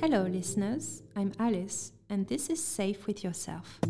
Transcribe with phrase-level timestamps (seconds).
[0.00, 1.02] Hello, listeners.
[1.16, 3.80] I'm Alice, and this is Safe with Yourself.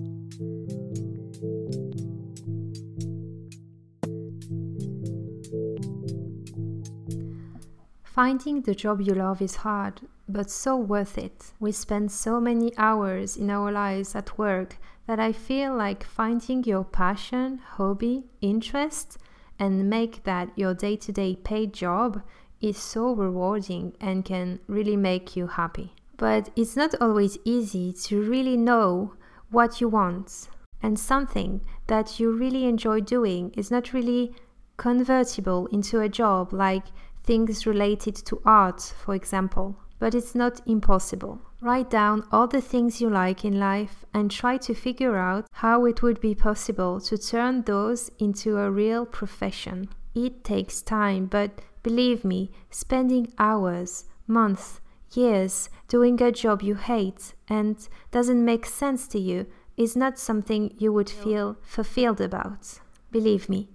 [8.04, 11.52] Finding the job you love is hard, but so worth it.
[11.59, 14.77] We spend so many hours in our lives at work
[15.09, 19.18] that I feel like finding your passion, hobby, interest,
[19.59, 22.23] and make that your day to day paid job
[22.61, 25.94] is so rewarding and can really make you happy.
[26.17, 29.14] But it's not always easy to really know
[29.50, 30.49] what you want.
[30.82, 34.34] And something that you really enjoy doing is not really
[34.77, 36.86] convertible into a job like
[37.22, 39.77] things related to art, for example.
[40.05, 41.41] But it's not impossible.
[41.62, 45.86] Write down all the things you like in life and try to figure out how
[45.86, 49.89] it would be possible to turn those into a real profession.
[50.14, 54.83] It takes time, but believe me, spending hours, months,
[55.14, 59.47] years doing a job you hate and doesn't make sense to you
[59.78, 62.78] is not something you would feel fulfilled about.
[63.10, 63.70] Believe me,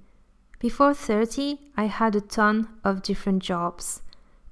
[0.59, 4.03] before 30, I had a ton of different jobs,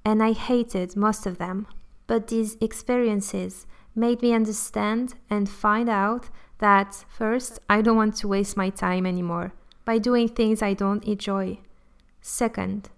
[0.08, 1.68] and I hated most of them.
[2.08, 8.28] But these experiences made me understand and find out that first, I don't want to
[8.30, 9.52] waste my time anymore
[9.84, 11.60] by doing things I don't enjoy.
[12.22, 12.90] Second,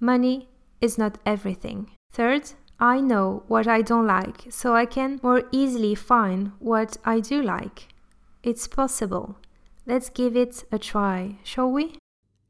[0.00, 0.48] money
[0.80, 1.92] is not everything.
[2.12, 7.20] Third, I know what I don't like, so I can more easily find what I
[7.20, 7.94] do like.
[8.42, 9.36] It's possible.
[9.86, 11.98] Let's give it a try, shall we?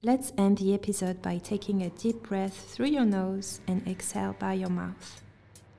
[0.06, 4.52] Let's end the episode by taking a deep breath through your nose and exhale by
[4.52, 5.20] your mouth.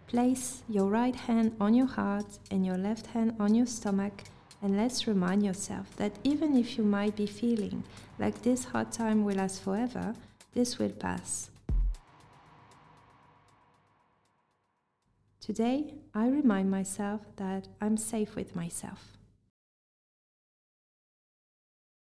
[0.08, 4.23] Place your right hand on your heart and your left hand on your stomach,
[4.61, 7.86] and let's remind yourself that even if you might be feeling
[8.19, 10.14] like this hard time will last forever,
[10.53, 11.50] this will pass.
[15.39, 19.16] Today, I remind myself that I'm safe with myself.